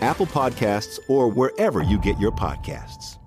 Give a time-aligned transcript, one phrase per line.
[0.00, 3.18] Apple Podcasts, or wherever you get your podcasts.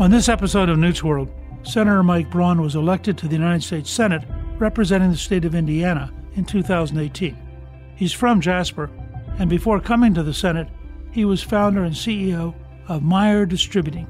[0.00, 1.30] On this episode of Newt's World,
[1.62, 4.22] Senator Mike Braun was elected to the United States Senate
[4.58, 7.36] representing the state of Indiana in 2018.
[7.96, 8.90] He's from Jasper,
[9.38, 10.68] and before coming to the Senate,
[11.10, 12.54] he was founder and CEO
[12.88, 14.06] of Meyer Distributing,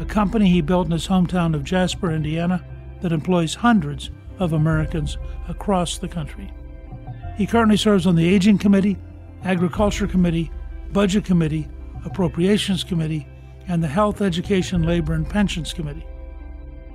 [0.00, 2.64] a company he built in his hometown of Jasper, Indiana,
[3.00, 5.18] that employs hundreds of Americans
[5.48, 6.52] across the country.
[7.38, 8.96] He currently serves on the Aging Committee,
[9.44, 10.50] Agriculture Committee,
[10.92, 11.68] Budget Committee,
[12.04, 13.28] Appropriations Committee,
[13.68, 16.04] and the Health, Education, Labor, and Pensions Committee.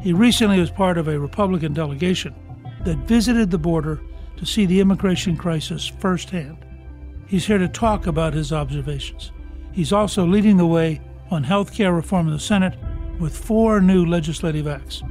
[0.02, 2.36] He recently was part of a Republican delegation
[2.84, 4.02] that visited the border
[4.36, 6.58] to see the immigration crisis firsthand.
[7.26, 9.32] He's here to talk about his observations.
[9.72, 11.00] He's also leading the way
[11.32, 12.78] on health care reform in the Senate
[13.18, 15.04] with four new legislative acts.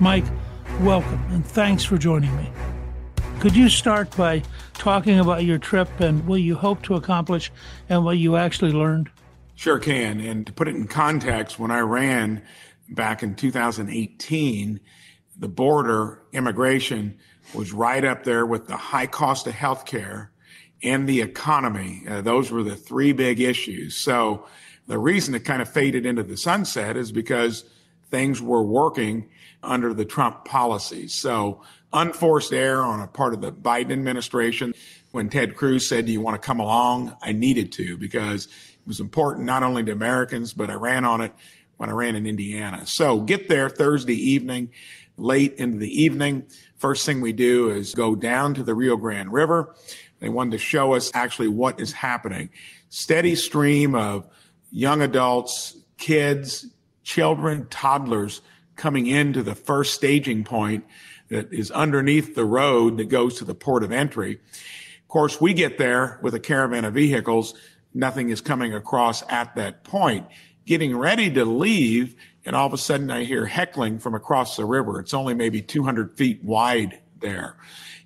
[0.00, 0.24] Mike,
[0.80, 2.48] welcome and thanks for joining me.
[3.40, 4.44] Could you start by
[4.74, 7.50] talking about your trip and what you hope to accomplish
[7.88, 9.10] and what you actually learned?
[9.56, 10.20] Sure can.
[10.20, 12.42] And to put it in context, when I ran
[12.90, 14.78] back in 2018,
[15.36, 17.18] the border immigration
[17.52, 20.28] was right up there with the high cost of healthcare
[20.80, 22.04] and the economy.
[22.08, 23.96] Uh, those were the three big issues.
[23.96, 24.46] So
[24.86, 27.64] the reason it kind of faded into the sunset is because
[28.10, 29.28] things were working
[29.62, 31.14] under the Trump policies.
[31.14, 34.74] So unforced error on a part of the Biden administration.
[35.10, 37.16] When Ted Cruz said, do you want to come along?
[37.22, 41.20] I needed to because it was important not only to Americans, but I ran on
[41.22, 41.32] it
[41.78, 42.86] when I ran in Indiana.
[42.86, 44.70] So get there Thursday evening,
[45.16, 46.46] late into the evening.
[46.76, 49.74] First thing we do is go down to the Rio Grande River.
[50.20, 52.50] They wanted to show us actually what is happening.
[52.90, 54.28] Steady stream of
[54.70, 56.66] young adults, kids,
[57.02, 58.42] children, toddlers
[58.78, 60.86] coming into the first staging point
[61.28, 64.40] that is underneath the road that goes to the port of entry.
[65.02, 67.54] Of course, we get there with a caravan of vehicles.
[67.92, 70.26] Nothing is coming across at that point.
[70.64, 72.14] Getting ready to leave,
[72.46, 75.00] and all of a sudden I hear heckling from across the river.
[75.00, 77.56] It's only maybe 200 feet wide there.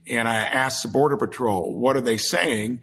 [0.08, 2.80] And I asked the Border Patrol, what are they saying?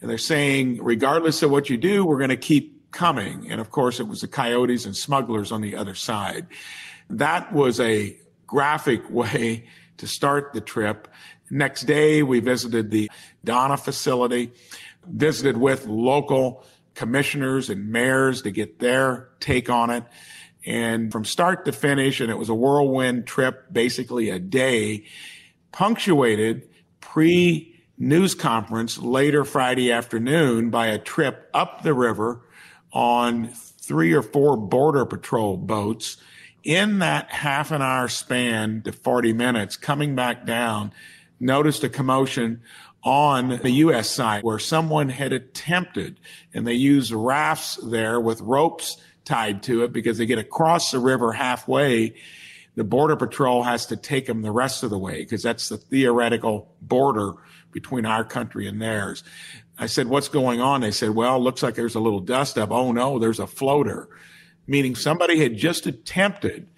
[0.00, 3.50] And they're saying, regardless of what you do, we're going to keep coming.
[3.50, 6.46] And of course, it was the coyotes and smugglers on the other side.
[7.10, 8.16] That was a
[8.46, 9.66] graphic way
[9.98, 11.08] to start the trip.
[11.50, 13.10] Next day, we visited the
[13.44, 14.52] Donna facility,
[15.06, 16.64] visited with local
[16.94, 20.04] commissioners and mayors to get their take on it.
[20.64, 25.04] And from start to finish, and it was a whirlwind trip, basically a day,
[25.72, 26.68] punctuated
[27.00, 32.40] pre news conference later Friday afternoon by a trip up the river
[32.92, 36.16] on three or four border patrol boats.
[36.64, 40.92] In that half an hour span to 40 minutes, coming back down,
[41.40, 42.62] noticed a commotion
[43.02, 44.08] on the U.S.
[44.08, 46.20] side where someone had attempted,
[46.54, 50.98] and they use rafts there with ropes tied to it because they get across the
[50.98, 52.14] river halfway.
[52.74, 55.76] The border patrol has to take them the rest of the way because that's the
[55.76, 57.34] theoretical border
[57.72, 59.24] between our country and theirs.
[59.78, 60.80] I said, what's going on?
[60.80, 62.70] They said, well, looks like there's a little dust up.
[62.70, 64.08] Oh no, there's a floater,
[64.66, 66.68] meaning somebody had just attempted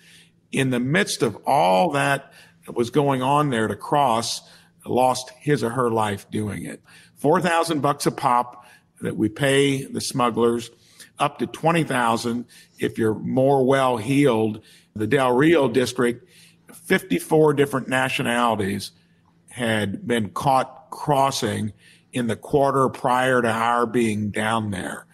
[0.53, 2.33] in the midst of all that
[2.73, 4.41] was going on there to cross,
[4.87, 6.83] lost his or her life doing it.
[7.17, 8.67] 4,000 bucks a pop
[9.01, 10.71] that we pay the smugglers
[11.19, 12.45] up to 20,000
[12.79, 14.61] if you're more well heeled.
[14.95, 16.29] The Del Rio district,
[16.73, 18.93] 54 different nationalities
[19.51, 21.73] had been caught crossing
[22.13, 25.07] in the quarter prior to our being down there.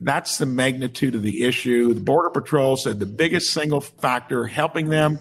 [0.00, 1.92] That's the magnitude of the issue.
[1.92, 5.18] The Border Patrol said the biggest single factor helping them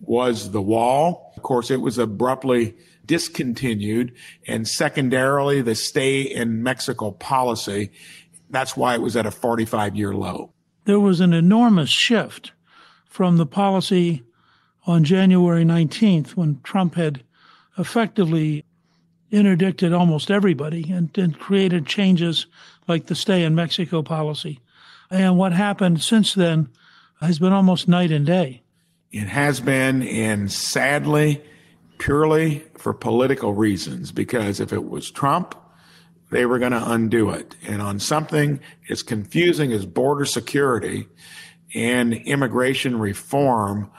[0.00, 1.32] was the wall.
[1.36, 2.74] Of course, it was abruptly
[3.06, 4.14] discontinued.
[4.46, 7.90] And secondarily, the stay in Mexico policy.
[8.50, 10.52] That's why it was at a 45 year low.
[10.84, 12.52] There was an enormous shift
[13.06, 14.22] from the policy
[14.86, 17.22] on January 19th when Trump had
[17.78, 18.64] effectively
[19.30, 22.46] interdicted almost everybody and, and created changes
[22.90, 24.60] like the stay in Mexico policy.
[25.10, 26.68] And what happened since then
[27.20, 28.62] has been almost night and day.
[29.10, 31.42] It has been, and sadly,
[31.98, 35.54] purely for political reasons, because if it was Trump,
[36.30, 37.56] they were going to undo it.
[37.66, 41.08] And on something as confusing as border security
[41.74, 43.90] and immigration reform,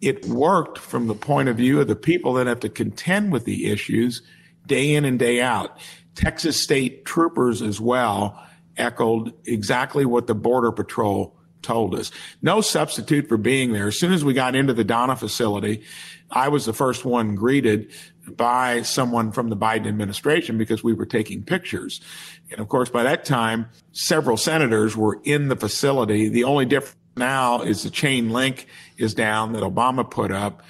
[0.00, 3.44] it worked from the point of view of the people that have to contend with
[3.44, 4.22] the issues
[4.66, 5.78] day in and day out.
[6.14, 8.42] Texas state troopers as well
[8.76, 12.10] echoed exactly what the border patrol told us.
[12.42, 13.88] No substitute for being there.
[13.88, 15.82] As soon as we got into the Donna facility,
[16.30, 17.90] I was the first one greeted
[18.26, 22.00] by someone from the Biden administration because we were taking pictures.
[22.50, 26.28] And of course, by that time, several senators were in the facility.
[26.28, 28.66] The only difference now is the chain link
[28.98, 30.62] is down that Obama put up,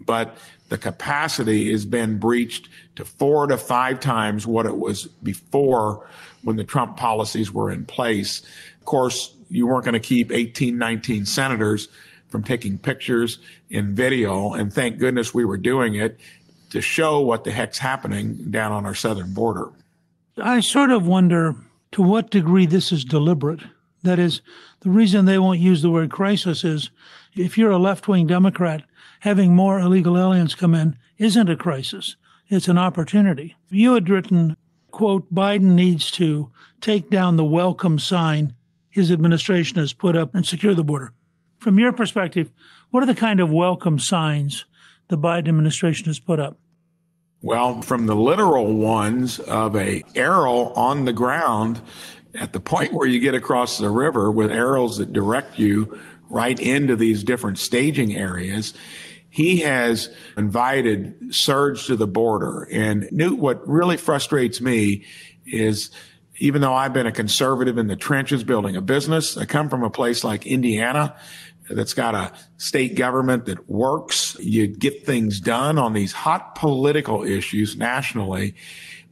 [0.00, 0.36] but
[0.68, 6.06] the capacity has been breached to four to five times what it was before
[6.42, 8.42] when the Trump policies were in place.
[8.78, 11.88] Of course, you weren't going to keep 18, 19 senators
[12.28, 13.38] from taking pictures
[13.70, 14.52] and video.
[14.52, 16.18] And thank goodness we were doing it
[16.70, 19.70] to show what the heck's happening down on our southern border.
[20.36, 21.54] I sort of wonder
[21.92, 23.60] to what degree this is deliberate.
[24.02, 24.42] That is,
[24.80, 26.90] the reason they won't use the word crisis is
[27.34, 28.84] if you're a left wing Democrat,
[29.20, 32.16] having more illegal aliens come in isn't a crisis.
[32.48, 33.56] It's an opportunity.
[33.68, 34.56] You had written,
[34.90, 36.50] quote, Biden needs to
[36.80, 38.54] take down the welcome sign
[38.90, 41.12] his administration has put up and secure the border.
[41.58, 42.50] From your perspective,
[42.90, 44.64] what are the kind of welcome signs
[45.08, 46.58] the Biden administration has put up?
[47.40, 51.80] Well, from the literal ones of a arrow on the ground
[52.34, 55.98] at the point where you get across the river with arrows that direct you
[56.28, 58.74] right into these different staging areas.
[59.38, 62.66] He has invited surge to the border.
[62.72, 65.04] And Newt, what really frustrates me
[65.46, 65.92] is
[66.38, 69.84] even though I've been a conservative in the trenches building a business, I come from
[69.84, 71.14] a place like Indiana
[71.70, 74.36] that's got a state government that works.
[74.40, 78.56] You get things done on these hot political issues nationally.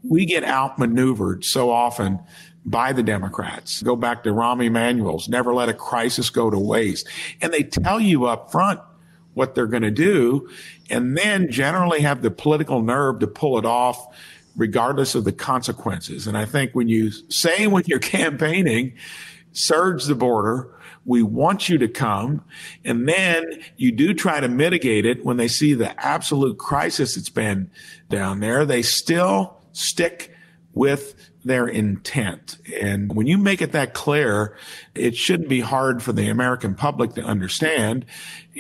[0.03, 2.19] We get outmaneuvered so often
[2.65, 3.81] by the Democrats.
[3.81, 7.07] Go back to Rahm Emanuel's never let a crisis go to waste.
[7.41, 8.81] And they tell you up front
[9.37, 10.49] what they're going to do
[10.89, 14.07] and then generally have the political nerve to pull it off
[14.57, 16.27] regardless of the consequences.
[16.27, 18.95] And I think when you say when you're campaigning,
[19.53, 20.71] surge the border,
[21.05, 22.43] we want you to come.
[22.83, 23.45] And then
[23.77, 27.71] you do try to mitigate it when they see the absolute crisis that's been
[28.09, 28.65] down there.
[28.65, 30.35] They still stick
[30.73, 32.59] with their intent.
[32.75, 34.57] And when you make it that clear,
[34.95, 38.05] it shouldn't be hard for the American public to understand.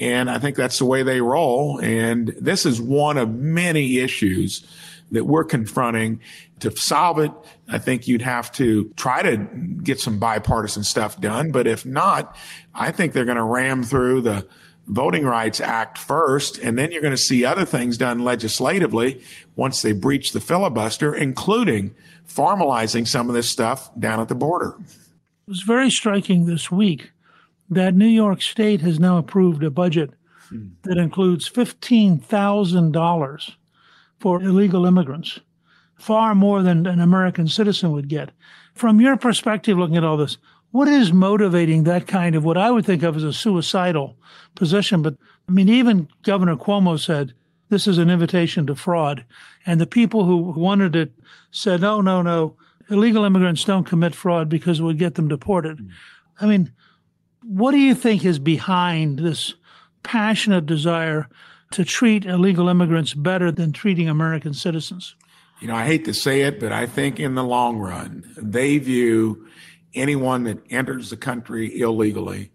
[0.01, 1.81] And I think that's the way they roll.
[1.81, 4.65] And this is one of many issues
[5.11, 6.21] that we're confronting.
[6.61, 7.33] To solve it,
[7.69, 9.37] I think you'd have to try to
[9.83, 11.51] get some bipartisan stuff done.
[11.51, 12.35] But if not,
[12.75, 14.47] I think they're going to ram through the
[14.87, 19.21] Voting Rights Act first, and then you're going to see other things done legislatively
[19.57, 21.95] once they breach the filibuster, including
[22.29, 24.77] formalizing some of this stuff down at the border.
[24.79, 27.11] It was very striking this week
[27.69, 30.11] that New York State has now approved a budget
[30.83, 33.51] that includes $15,000
[34.21, 35.41] for illegal immigrants,
[35.97, 38.31] far more than an American citizen would get.
[38.75, 40.37] From your perspective, looking at all this,
[40.77, 44.15] what is motivating that kind of what I would think of as a suicidal
[44.55, 45.01] position?
[45.01, 45.17] But
[45.49, 47.33] I mean, even Governor Cuomo said
[47.71, 49.25] this is an invitation to fraud.
[49.65, 51.13] And the people who wanted it
[51.51, 52.57] said, no, no, no,
[52.91, 55.89] illegal immigrants don't commit fraud because it would get them deported.
[56.43, 56.71] I mean,
[57.43, 59.55] what do you think is behind this
[60.03, 61.27] passionate desire
[61.71, 65.17] to treat illegal immigrants better than treating American citizens?
[65.63, 68.77] You know, I hate to say it, but I think in the long run, they
[68.77, 69.49] view
[69.97, 72.51] anyone that enters the country illegally,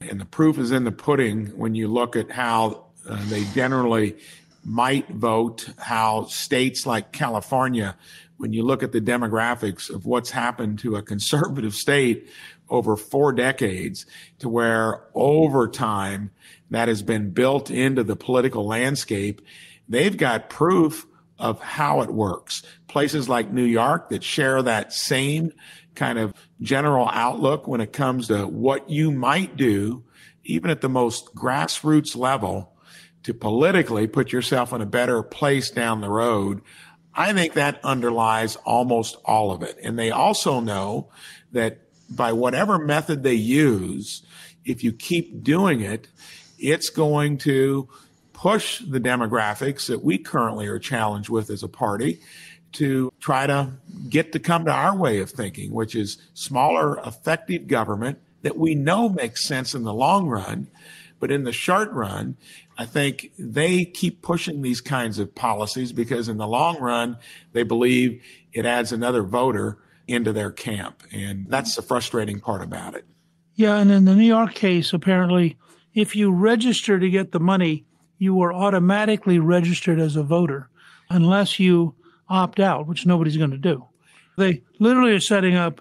[0.00, 4.16] and the proof is in the pudding when you look at how uh, they generally
[4.64, 7.96] might vote, how states like California,
[8.36, 12.28] when you look at the demographics of what's happened to a conservative state
[12.68, 14.06] over four decades,
[14.38, 16.30] to where over time
[16.70, 19.42] that has been built into the political landscape,
[19.88, 21.06] they've got proof
[21.38, 22.62] of how it works.
[22.88, 25.52] Places like New York that share that same
[25.94, 30.04] kind of general outlook when it comes to what you might do,
[30.44, 32.72] even at the most grassroots level
[33.22, 36.60] to politically put yourself in a better place down the road.
[37.14, 39.78] I think that underlies almost all of it.
[39.82, 41.10] And they also know
[41.52, 41.78] that
[42.10, 44.22] by whatever method they use,
[44.64, 46.08] if you keep doing it,
[46.58, 47.88] it's going to
[48.32, 52.20] push the demographics that we currently are challenged with as a party
[52.72, 53.70] to try to
[54.08, 58.74] get to come to our way of thinking, which is smaller, effective government that we
[58.74, 60.68] know makes sense in the long run.
[61.20, 62.36] But in the short run,
[62.76, 67.16] I think they keep pushing these kinds of policies because in the long run,
[67.52, 71.02] they believe it adds another voter into their camp.
[71.12, 73.04] And that's the frustrating part about it.
[73.54, 73.76] Yeah.
[73.76, 75.56] And in the New York case, apparently,
[75.94, 77.84] if you register to get the money,
[78.18, 80.68] you are automatically registered as a voter
[81.10, 81.94] unless you
[82.28, 83.86] opt out, which nobody's going to do.
[84.36, 85.80] They literally are setting up,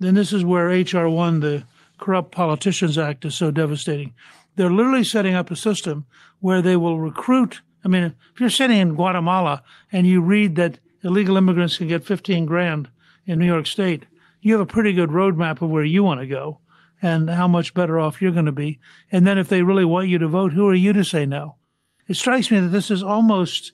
[0.00, 1.08] and this is where H.R.
[1.08, 1.64] 1, the
[1.98, 4.14] Corrupt Politicians Act, is so devastating.
[4.56, 6.06] They're literally setting up a system
[6.40, 7.60] where they will recruit.
[7.84, 9.62] I mean, if you're sitting in Guatemala
[9.92, 12.88] and you read that illegal immigrants can get 15 grand
[13.26, 14.06] in New York State,
[14.40, 16.60] you have a pretty good roadmap of where you want to go
[17.00, 18.78] and how much better off you're going to be.
[19.12, 21.56] And then if they really want you to vote, who are you to say no?
[22.08, 23.72] It strikes me that this is almost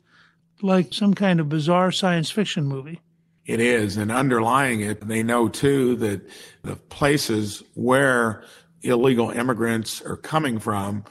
[0.62, 3.00] like some kind of bizarre science fiction movie.
[3.46, 3.96] It is.
[3.96, 6.20] And underlying it, they know too that
[6.62, 8.44] the places where
[8.82, 11.04] illegal immigrants are coming from,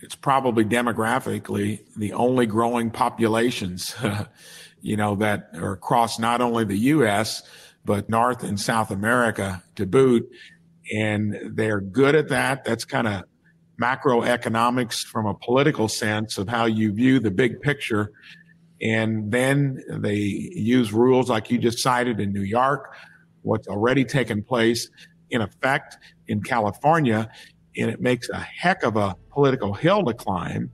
[0.00, 3.94] it's probably demographically the only growing populations,
[4.82, 7.42] you know, that are across not only the U.S.,
[7.84, 10.28] but North and South America to boot.
[10.94, 12.64] And they're good at that.
[12.64, 13.24] That's kind of
[13.80, 18.12] macroeconomics from a political sense of how you view the big picture.
[18.80, 22.94] And then they use rules like you just cited in New York,
[23.42, 24.90] what's already taken place
[25.30, 25.96] in effect
[26.28, 27.30] in California,
[27.76, 30.70] and it makes a heck of a political hill to climb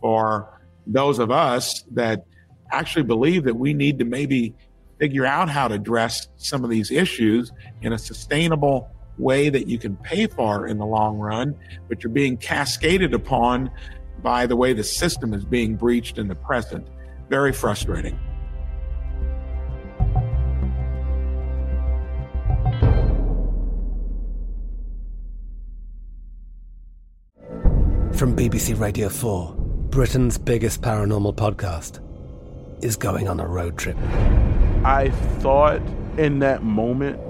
[0.00, 2.24] for those of us that
[2.72, 4.54] actually believe that we need to maybe
[4.98, 8.88] figure out how to address some of these issues in a sustainable
[9.18, 11.54] way that you can pay for in the long run,
[11.88, 13.70] but you're being cascaded upon
[14.22, 16.86] by the way the system is being breached in the present.
[17.28, 18.18] Very frustrating.
[28.12, 29.54] From BBC Radio 4,
[29.90, 32.00] Britain's biggest paranormal podcast
[32.82, 33.96] is going on a road trip.
[34.84, 35.82] I thought
[36.16, 37.20] in that moment,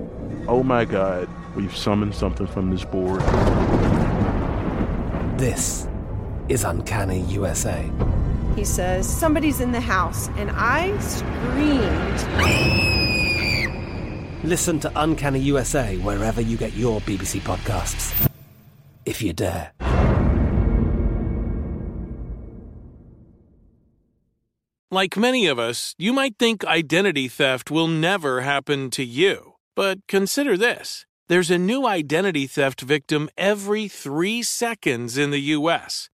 [0.46, 3.20] oh my God, we've summoned something from this board.
[5.38, 5.88] This
[6.48, 7.90] is Uncanny USA.
[8.56, 12.16] He says, Somebody's in the house, and I screamed.
[14.42, 18.30] Listen to Uncanny USA wherever you get your BBC podcasts,
[19.04, 19.72] if you dare.
[24.90, 29.54] Like many of us, you might think identity theft will never happen to you.
[29.74, 36.08] But consider this there's a new identity theft victim every three seconds in the U.S.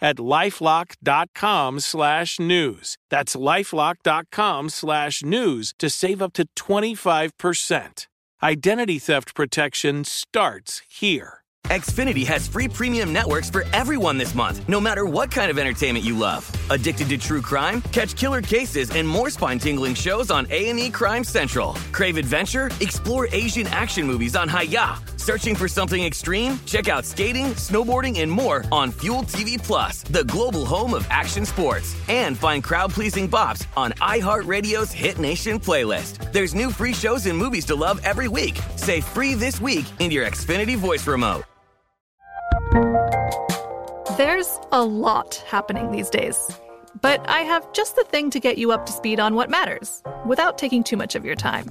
[0.00, 2.96] at lifelock.com slash news.
[3.08, 8.06] That's lifelock.com slash news to save up to 25%.
[8.42, 11.40] Identity theft protection starts here.
[11.66, 16.04] Xfinity has free premium networks for everyone this month, no matter what kind of entertainment
[16.04, 16.50] you love.
[16.70, 17.80] Addicted to true crime?
[17.92, 21.74] Catch killer cases and more spine-tingling shows on A&E Crime Central.
[21.92, 22.70] Crave adventure?
[22.80, 25.00] Explore Asian action movies on Hi-YAH.
[25.20, 26.58] Searching for something extreme?
[26.64, 31.44] Check out skating, snowboarding, and more on Fuel TV Plus, the global home of action
[31.44, 31.94] sports.
[32.08, 36.32] And find crowd-pleasing bops on iHeartRadio's Hit Nation playlist.
[36.32, 38.58] There's new free shows and movies to love every week.
[38.76, 41.44] Say free this week in your Xfinity voice remote.
[44.16, 46.50] There's a lot happening these days.
[47.02, 50.02] But I have just the thing to get you up to speed on what matters
[50.24, 51.70] without taking too much of your time.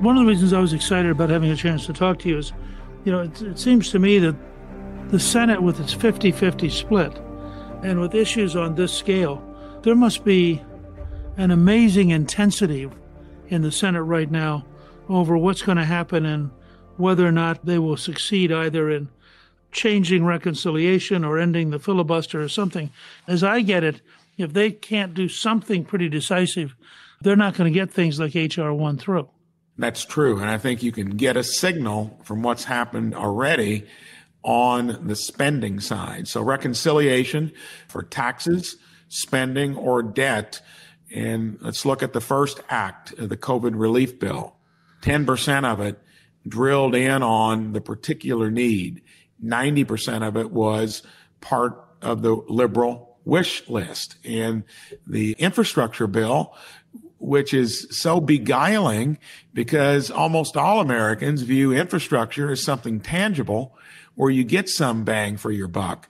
[0.00, 2.38] One of the reasons I was excited about having a chance to talk to you
[2.38, 2.52] is,
[3.04, 4.36] you know, it, it seems to me that
[5.08, 7.16] the Senate, with its 50 50 split,
[7.82, 9.42] and with issues on this scale,
[9.82, 10.62] there must be
[11.36, 12.90] an amazing intensity
[13.48, 14.64] in the Senate right now
[15.08, 16.50] over what's going to happen and
[16.96, 19.08] whether or not they will succeed either in
[19.70, 22.90] changing reconciliation or ending the filibuster or something.
[23.26, 24.00] As I get it,
[24.36, 26.74] if they can't do something pretty decisive,
[27.20, 28.72] they're not going to get things like H.R.
[28.72, 29.28] 1 through.
[29.78, 30.40] That's true.
[30.40, 33.86] And I think you can get a signal from what's happened already
[34.42, 36.26] on the spending side.
[36.26, 37.52] So reconciliation
[37.86, 38.76] for taxes,
[39.08, 40.60] spending, or debt.
[41.14, 44.56] And let's look at the first act of the COVID relief bill.
[45.02, 46.00] 10% of it
[46.46, 49.02] drilled in on the particular need.
[49.44, 51.02] 90% of it was
[51.40, 54.16] part of the liberal wish list.
[54.24, 54.64] And
[55.06, 56.54] the infrastructure bill
[57.18, 59.18] which is so beguiling
[59.52, 63.76] because almost all Americans view infrastructure as something tangible
[64.14, 66.08] where you get some bang for your buck.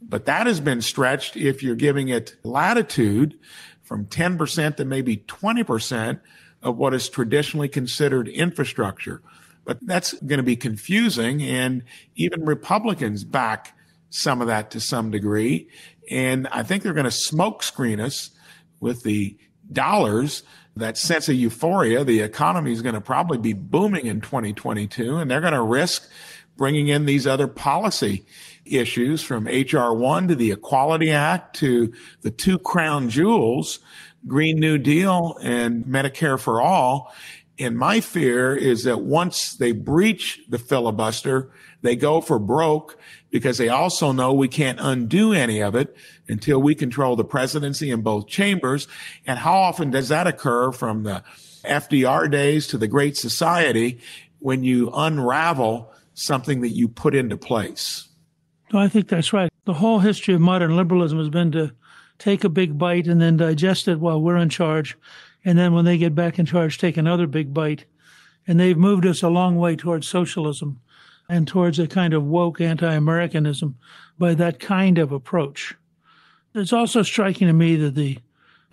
[0.00, 3.38] But that has been stretched if you're giving it latitude
[3.82, 6.20] from 10% to maybe 20%
[6.62, 9.22] of what is traditionally considered infrastructure.
[9.64, 11.42] But that's going to be confusing.
[11.42, 11.82] And
[12.16, 13.76] even Republicans back
[14.10, 15.68] some of that to some degree.
[16.10, 18.30] And I think they're going to smokescreen us
[18.80, 19.36] with the
[19.72, 20.42] dollars,
[20.76, 25.30] that sense of euphoria, the economy is going to probably be booming in 2022, and
[25.30, 26.08] they're going to risk
[26.56, 28.24] bringing in these other policy
[28.64, 33.78] issues from HR 1 to the Equality Act to the two crown jewels,
[34.26, 37.14] Green New Deal and Medicare for All.
[37.58, 41.50] And my fear is that once they breach the filibuster,
[41.82, 42.98] they go for broke
[43.30, 45.94] because they also know we can't undo any of it
[46.28, 48.88] until we control the presidency in both chambers.
[49.26, 51.22] And how often does that occur from the
[51.64, 54.00] FDR days to the Great Society
[54.38, 58.08] when you unravel something that you put into place?
[58.72, 59.50] No, I think that's right.
[59.64, 61.72] The whole history of modern liberalism has been to
[62.18, 64.96] take a big bite and then digest it while we're in charge.
[65.44, 67.84] And then when they get back in charge, take another big bite.
[68.46, 70.80] And they've moved us a long way towards socialism
[71.28, 73.76] and towards a kind of woke anti Americanism
[74.18, 75.74] by that kind of approach.
[76.54, 78.18] It's also striking to me that the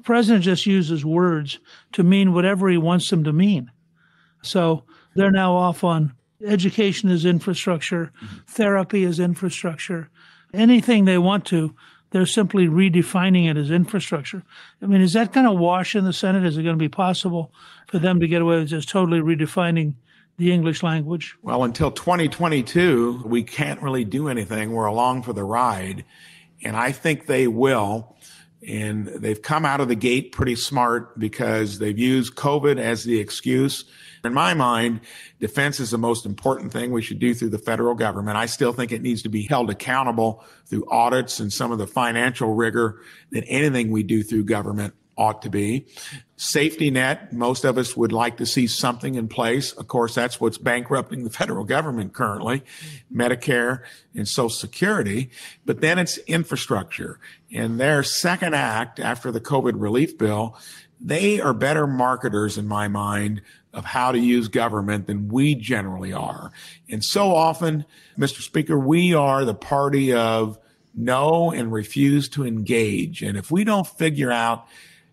[0.04, 1.60] president just uses words
[1.91, 3.72] to mean whatever he wants them to mean.
[4.41, 4.84] So
[5.15, 6.13] they're now off on
[6.46, 8.12] education as infrastructure,
[8.48, 10.10] therapy as infrastructure,
[10.54, 11.76] anything they want to.
[12.12, 14.44] They're simply redefining it as infrastructure.
[14.82, 16.46] I mean, is that going to wash in the Senate?
[16.46, 17.52] Is it going to be possible
[17.88, 19.96] for them to get away with just totally redefining
[20.38, 21.36] the English language?
[21.41, 24.71] Well, until 2022, we can't really do anything.
[24.71, 26.06] We're along for the ride.
[26.63, 28.15] And I think they will.
[28.67, 33.19] And they've come out of the gate pretty smart because they've used COVID as the
[33.19, 33.86] excuse.
[34.24, 35.02] In my mind,
[35.39, 38.38] defense is the most important thing we should do through the federal government.
[38.38, 41.86] I still think it needs to be held accountable through audits and some of the
[41.86, 44.95] financial rigor than anything we do through government.
[45.17, 45.88] Ought to be.
[46.38, 49.71] Safety net, most of us would like to see something in place.
[49.71, 52.63] Of course, that's what's bankrupting the federal government currently,
[53.13, 53.82] Medicare
[54.13, 55.30] and Social Security.
[55.65, 57.19] But then it's infrastructure.
[57.54, 60.58] And their second act after the COVID relief bill,
[60.99, 63.41] they are better marketers in my mind
[63.73, 66.51] of how to use government than we generally are.
[66.89, 67.86] And so often,
[68.17, 68.41] Mr.
[68.41, 70.58] Speaker, we are the party of
[70.95, 73.21] no and refuse to engage.
[73.21, 74.65] And if we don't figure out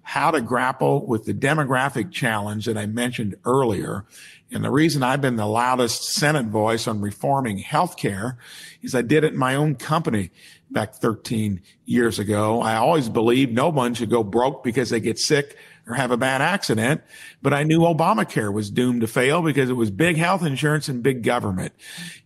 [0.03, 4.05] how to grapple with the demographic challenge that I mentioned earlier.
[4.51, 8.37] And the reason I've been the loudest Senate voice on reforming healthcare
[8.83, 10.31] is I did it in my own company
[10.71, 12.61] back 13 years ago.
[12.61, 16.17] I always believed no one should go broke because they get sick or have a
[16.17, 17.03] bad accident.
[17.41, 21.03] But I knew Obamacare was doomed to fail because it was big health insurance and
[21.03, 21.73] big government.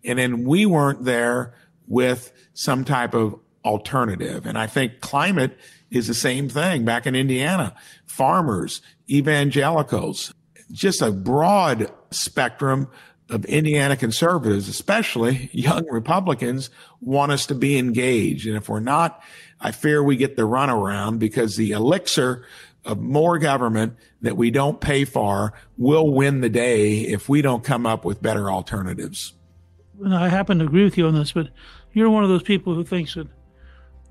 [0.04, 1.54] And then we weren't there
[1.86, 4.46] with some type of alternative.
[4.46, 5.58] And I think climate
[5.90, 7.74] is the same thing back in Indiana.
[8.06, 10.32] Farmers, evangelicals,
[10.72, 12.88] just a broad spectrum
[13.28, 18.46] of Indiana conservatives, especially young Republicans, want us to be engaged.
[18.46, 19.20] And if we're not,
[19.60, 22.46] I fear we get the runaround because the elixir
[22.84, 27.64] of more government that we don't pay for will win the day if we don't
[27.64, 29.32] come up with better alternatives.
[30.06, 31.48] I happen to agree with you on this, but
[31.92, 33.26] you're one of those people who thinks that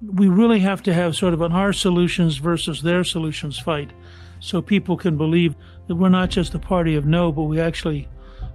[0.02, 3.92] we really have to have sort of an our solutions versus their solutions fight
[4.40, 5.56] so people can believe
[5.88, 8.08] that we're not just a party of no, but we actually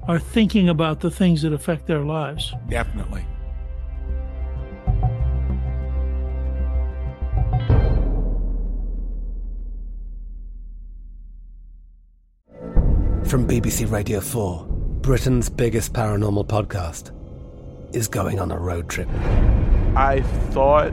[0.06, 2.54] are thinking about the things that affect their lives.
[2.68, 3.24] Definitely.
[13.24, 14.66] From BBC Radio 4,
[15.02, 17.14] Britain's biggest paranormal podcast
[17.94, 19.08] is going on a road trip.
[19.96, 20.92] I thought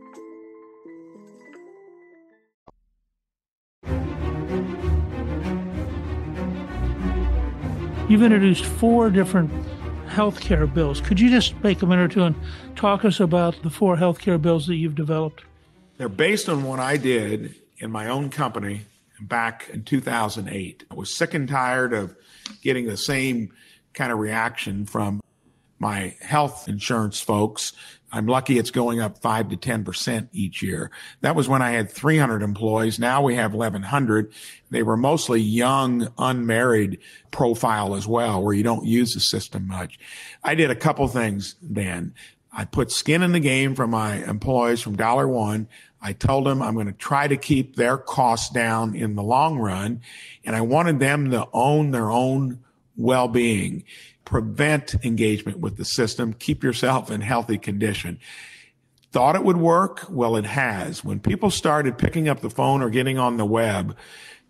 [8.11, 9.49] You've introduced four different
[10.09, 10.99] health care bills.
[10.99, 12.35] Could you just take a minute or two and
[12.75, 15.45] talk us about the four health care bills that you've developed?
[15.95, 18.81] They're based on what I did in my own company
[19.21, 20.83] back in 2008.
[20.91, 22.13] I was sick and tired of
[22.61, 23.53] getting the same
[23.93, 25.21] kind of reaction from
[25.79, 27.71] my health insurance folks.
[28.11, 30.91] I'm lucky it's going up five to 10% each year.
[31.21, 32.99] That was when I had 300 employees.
[32.99, 34.33] Now we have 1100.
[34.69, 36.99] They were mostly young, unmarried
[37.31, 39.97] profile as well, where you don't use the system much.
[40.43, 42.13] I did a couple things then.
[42.51, 45.69] I put skin in the game for my employees from dollar one.
[46.01, 49.57] I told them I'm going to try to keep their costs down in the long
[49.57, 50.01] run.
[50.43, 52.59] And I wanted them to own their own
[52.97, 53.83] well-being,
[54.31, 58.17] prevent engagement with the system, keep yourself in healthy condition.
[59.11, 60.05] Thought it would work?
[60.09, 61.03] Well, it has.
[61.03, 63.97] When people started picking up the phone or getting on the web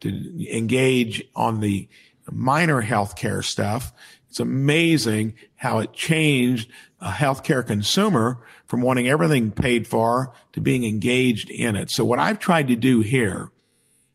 [0.01, 1.89] to engage on the
[2.29, 3.91] minor healthcare stuff,
[4.29, 10.85] it's amazing how it changed a healthcare consumer from wanting everything paid for to being
[10.85, 11.89] engaged in it.
[11.89, 13.49] So what I've tried to do here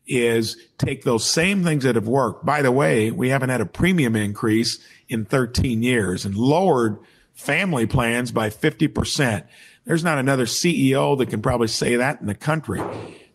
[0.07, 2.45] is take those same things that have worked.
[2.45, 6.97] By the way, we haven't had a premium increase in 13 years and lowered
[7.33, 9.43] family plans by 50%.
[9.85, 12.81] There's not another CEO that can probably say that in the country,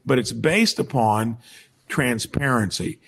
[0.04, 1.38] but it's based upon
[1.88, 2.98] transparency.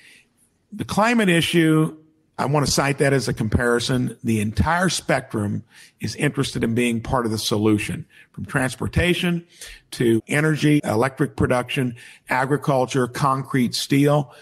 [0.73, 1.97] The climate issue
[2.37, 4.19] I want to cite that as a comparison.
[4.25, 5.63] The entire spectrum
[6.01, 9.47] is interested in being part of the solution from transportation
[9.93, 11.95] to energy, electric production,
[12.29, 14.35] agriculture, concrete, steel.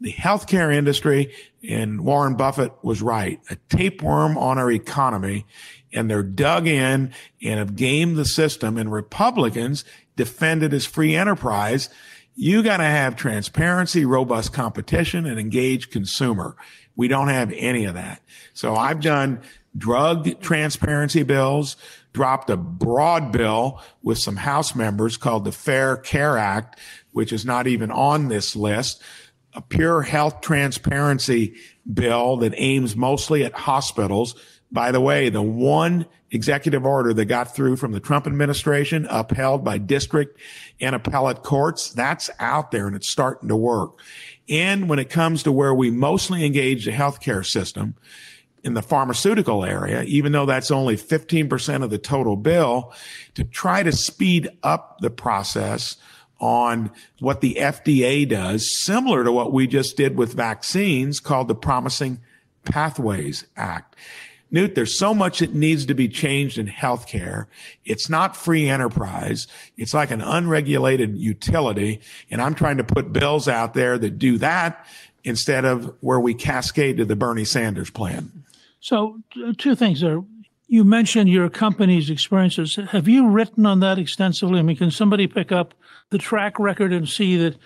[0.00, 1.34] The healthcare industry
[1.68, 3.40] and Warren Buffett was right.
[3.50, 5.44] A tapeworm on our economy
[5.92, 9.84] and they're dug in and have gamed the system and Republicans
[10.16, 11.88] defend it as free enterprise.
[12.34, 16.56] You got to have transparency, robust competition and engaged consumer.
[16.96, 18.22] We don't have any of that.
[18.54, 19.40] So I've done
[19.76, 21.76] drug transparency bills,
[22.12, 26.78] dropped a broad bill with some House members called the Fair Care Act,
[27.12, 29.02] which is not even on this list,
[29.54, 31.54] a pure health transparency
[31.92, 34.34] bill that aims mostly at hospitals.
[34.70, 39.64] By the way, the one executive order that got through from the Trump administration, upheld
[39.64, 40.38] by district
[40.80, 43.98] and appellate courts, that's out there and it's starting to work.
[44.48, 47.94] And when it comes to where we mostly engage the healthcare system
[48.62, 52.92] in the pharmaceutical area, even though that's only 15% of the total bill,
[53.34, 55.96] to try to speed up the process
[56.40, 56.90] on
[57.20, 62.20] what the FDA does, similar to what we just did with vaccines called the Promising
[62.64, 63.96] Pathways Act.
[64.50, 67.46] Newt, there's so much that needs to be changed in healthcare.
[67.84, 69.46] It's not free enterprise.
[69.76, 72.00] It's like an unregulated utility.
[72.30, 74.84] And I'm trying to put bills out there that do that
[75.22, 78.44] instead of where we cascade to the Bernie Sanders plan.
[78.80, 79.20] So,
[79.58, 80.22] two things there.
[80.66, 82.76] You mentioned your company's experiences.
[82.76, 84.58] Have you written on that extensively?
[84.58, 85.74] I mean, can somebody pick up
[86.10, 87.56] the track record and see that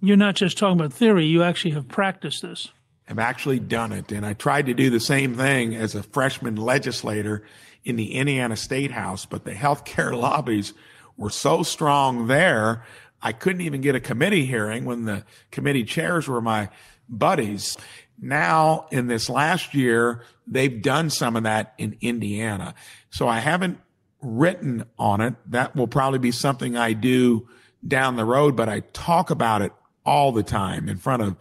[0.00, 2.68] you're not just talking about theory, you actually have practiced this?
[3.10, 4.12] Have actually done it.
[4.12, 7.42] And I tried to do the same thing as a freshman legislator
[7.84, 10.72] in the Indiana State House, but the healthcare lobbies
[11.16, 12.84] were so strong there,
[13.20, 16.68] I couldn't even get a committee hearing when the committee chairs were my
[17.08, 17.76] buddies.
[18.16, 22.76] Now, in this last year, they've done some of that in Indiana.
[23.10, 23.80] So I haven't
[24.22, 25.34] written on it.
[25.46, 27.48] That will probably be something I do
[27.86, 29.72] down the road, but I talk about it
[30.06, 31.36] all the time in front of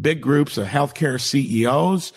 [0.00, 2.12] big groups of healthcare CEOs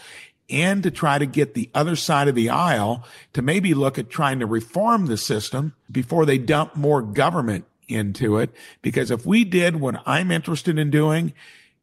[0.50, 4.10] and to try to get the other side of the aisle to maybe look at
[4.10, 8.52] trying to reform the system before they dump more government into it.
[8.82, 11.34] Because if we did what I'm interested in doing,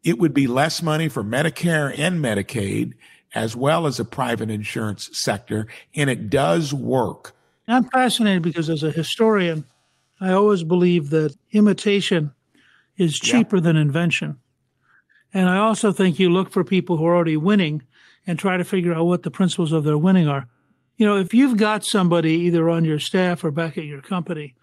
[0.05, 2.95] it would be less money for Medicare and Medicaid
[3.35, 5.67] as well as a private insurance sector.
[5.95, 7.35] And it does work.
[7.67, 9.65] I'm fascinated because as a historian,
[10.21, 12.33] I always believe that imitation
[12.97, 13.63] is cheaper yeah.
[13.63, 14.39] than invention.
[15.35, 17.83] And I also think you look for people who are already winning
[18.27, 20.49] and try to figure out what the principles of their winning are.
[20.97, 24.55] You know, if you've got somebody either on your staff or back at your company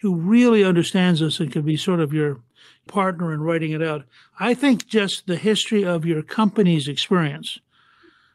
[0.00, 2.40] who really understands this and could be sort of your
[2.86, 4.04] partner in writing it out,
[4.40, 7.58] I think just the history of your company's experience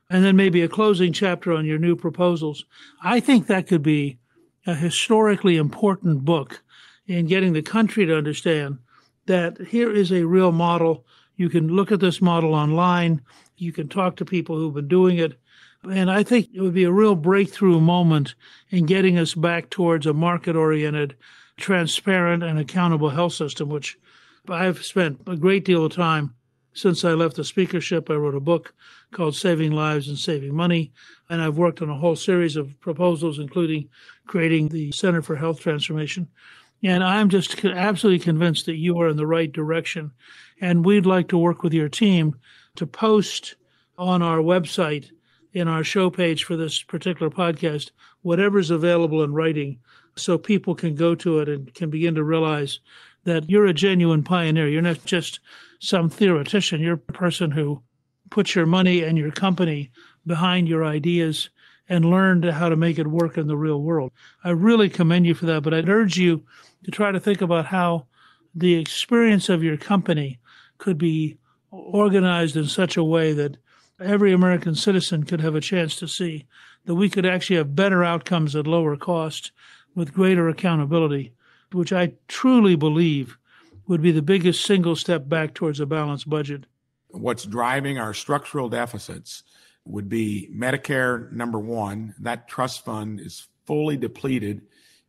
[0.09, 2.65] and then maybe a closing chapter on your new proposals,
[3.03, 4.19] I think that could be
[4.65, 6.61] a historically important book
[7.07, 8.79] in getting the country to understand
[9.25, 11.05] that here is a real model
[11.37, 13.21] you can look at this model online.
[13.55, 15.39] You can talk to people who've been doing it.
[15.83, 18.35] And I think it would be a real breakthrough moment
[18.71, 21.15] in getting us back towards a market oriented,
[21.55, 23.97] transparent, and accountable health system, which
[24.49, 26.33] I've spent a great deal of time
[26.73, 28.09] since I left the speakership.
[28.09, 28.73] I wrote a book
[29.11, 30.91] called Saving Lives and Saving Money.
[31.29, 33.89] And I've worked on a whole series of proposals, including
[34.25, 36.27] creating the Center for Health Transformation.
[36.83, 40.11] And I'm just absolutely convinced that you are in the right direction.
[40.61, 42.35] And we'd like to work with your team
[42.75, 43.55] to post
[43.97, 45.09] on our website
[45.53, 49.79] in our show page for this particular podcast whatever's available in writing
[50.15, 52.79] so people can go to it and can begin to realize
[53.23, 54.67] that you're a genuine pioneer.
[54.67, 55.39] You're not just
[55.79, 57.81] some theoretician, you're a person who
[58.29, 59.91] puts your money and your company
[60.25, 61.49] behind your ideas
[61.89, 64.11] and learned how to make it work in the real world.
[64.43, 66.43] I really commend you for that, but I'd urge you
[66.83, 68.07] to try to think about how
[68.53, 70.39] the experience of your company
[70.77, 71.37] could be
[71.71, 73.57] organized in such a way that
[73.99, 76.45] every American citizen could have a chance to see
[76.85, 79.51] that we could actually have better outcomes at lower cost
[79.95, 81.33] with greater accountability,
[81.71, 83.37] which I truly believe
[83.87, 86.65] would be the biggest single step back towards a balanced budget.
[87.09, 89.43] What's driving our structural deficits
[89.87, 92.13] would be Medicare number one.
[92.19, 94.61] That trust fund is fully depleted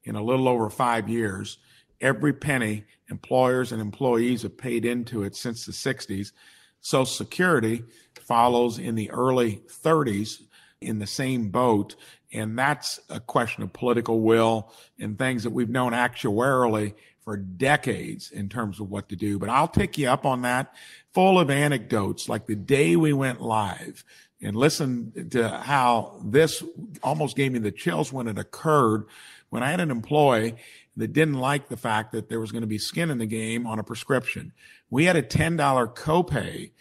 [0.04, 1.58] in a little over five years.
[2.00, 6.32] Every penny employers and employees have paid into it since the 60s.
[6.80, 7.82] Social Security
[8.20, 10.42] follows in the early 30s
[10.80, 11.96] in the same boat.
[12.32, 18.30] And that's a question of political will and things that we've known actuarially for decades
[18.30, 19.38] in terms of what to do.
[19.38, 20.74] But I'll take you up on that
[21.12, 24.04] full of anecdotes like the day we went live
[24.42, 26.62] and listen to how this
[27.02, 29.06] almost gave me the chills when it occurred
[29.50, 30.54] when I had an employee
[30.96, 33.66] that didn't like the fact that there was going to be skin in the game
[33.66, 34.52] on a prescription.
[34.90, 35.56] We had a $10
[35.94, 36.72] copay,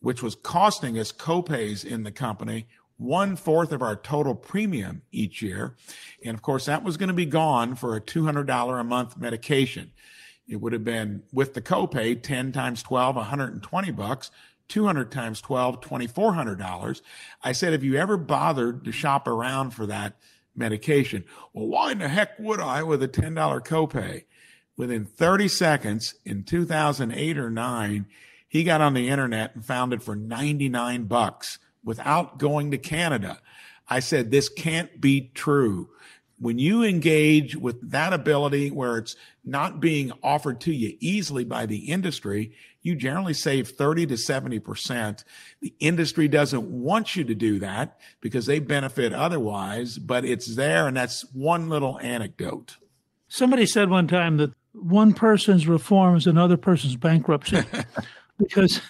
[0.00, 2.66] which was costing us copays in the company
[3.00, 5.74] one fourth of our total premium each year.
[6.22, 9.92] And of course, that was going to be gone for a $200 a month medication.
[10.46, 14.30] It would have been with the copay, 10 times 12, 120 bucks.
[14.70, 17.02] 200 times 12, $2,400.
[17.42, 20.16] I said, have you ever bothered to shop around for that
[20.56, 21.24] medication?
[21.52, 23.34] Well, why in the heck would I with a $10
[23.66, 24.24] copay?
[24.76, 28.06] Within 30 seconds in 2008 or nine,
[28.48, 33.40] he got on the internet and found it for 99 bucks without going to Canada.
[33.88, 35.90] I said, this can't be true.
[36.40, 41.66] When you engage with that ability where it's not being offered to you easily by
[41.66, 45.22] the industry, you generally save 30 to 70%.
[45.60, 50.88] The industry doesn't want you to do that because they benefit otherwise, but it's there.
[50.88, 52.78] And that's one little anecdote.
[53.28, 57.62] Somebody said one time that one person's reform is another person's bankruptcy
[58.38, 58.80] because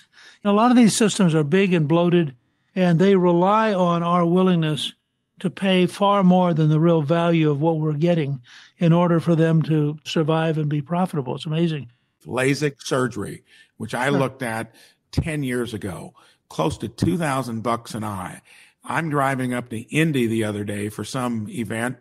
[0.45, 2.37] a lot of these systems are big and bloated
[2.77, 4.93] and they rely on our willingness
[5.40, 8.40] to pay far more than the real value of what we're getting
[8.79, 11.35] in order for them to survive and be profitable.
[11.35, 11.90] It's amazing.
[12.26, 13.44] LASIK surgery,
[13.76, 14.74] which I looked at
[15.12, 16.14] 10 years ago,
[16.48, 18.42] close to 2000 bucks an eye.
[18.85, 21.98] I'm driving up to Indy the other day for some event,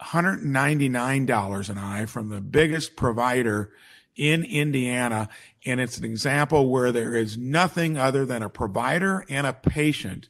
[0.00, 3.70] $199 an eye from the biggest provider
[4.16, 5.28] in Indiana.
[5.64, 10.28] And it's an example where there is nothing other than a provider and a patient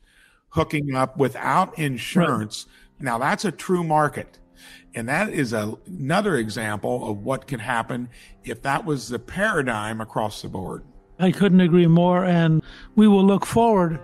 [0.53, 2.67] hooking up without insurance.
[2.99, 3.05] Right.
[3.05, 4.38] Now that's a true market.
[4.95, 8.09] And that is a, another example of what can happen
[8.45, 10.85] if that was the paradigm across the board.
[11.19, 12.25] I couldn't agree more.
[12.25, 12.62] And
[12.95, 13.99] we will look forward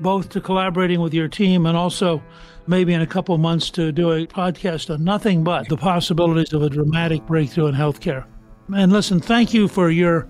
[0.00, 2.22] both to collaborating with your team and also
[2.66, 6.62] maybe in a couple months to do a podcast on nothing but the possibilities of
[6.62, 8.26] a dramatic breakthrough in healthcare.
[8.74, 10.28] And listen, thank you for your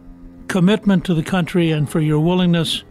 [0.48, 2.84] commitment to the country and for your willingness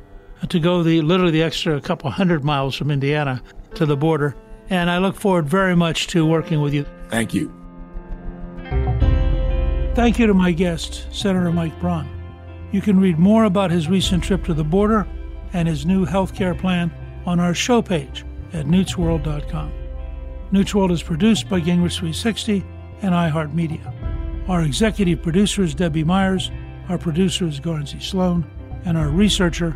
[0.49, 3.41] to go the literally the extra couple hundred miles from Indiana
[3.75, 4.35] to the border.
[4.69, 6.85] And I look forward very much to working with you.
[7.09, 7.53] Thank you.
[9.95, 12.09] Thank you to my guest, Senator Mike Braun.
[12.71, 15.07] You can read more about his recent trip to the border
[15.53, 16.91] and his new health care plan
[17.25, 19.71] on our show page at newtsworld.com.
[20.51, 22.63] Newt's World is produced by Gingrich 360
[23.01, 24.49] and iHeartMedia.
[24.49, 26.51] Our executive producer is Debbie Myers,
[26.89, 28.49] our producer is Garnsey Sloan,
[28.85, 29.75] and our researcher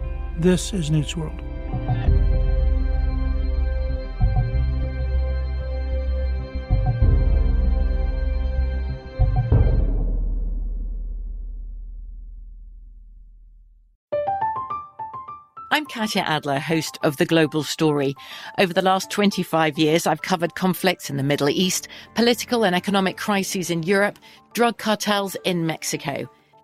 [0.37, 1.39] This is Newt's World.
[15.73, 18.15] I'm Katya Adler, host of The Global Story.
[18.57, 23.17] Over the last 25 years, I've covered conflicts in the Middle East, political and economic
[23.17, 24.17] crises in Europe,
[24.53, 26.29] drug cartels in Mexico.